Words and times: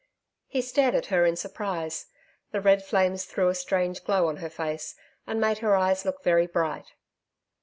He 0.47 0.63
stared 0.63 0.95
at 0.95 1.05
her 1.13 1.27
in 1.27 1.35
surprise. 1.35 2.07
The 2.49 2.59
red 2.59 2.83
flames 2.83 3.25
threw 3.25 3.49
a 3.49 3.53
strange 3.53 4.03
glow 4.03 4.25
on 4.29 4.37
her 4.37 4.49
face, 4.49 4.95
and 5.27 5.39
made 5.39 5.59
her 5.59 5.75
eyes 5.75 6.05
look 6.05 6.23
very 6.23 6.47
bright. 6.47 6.95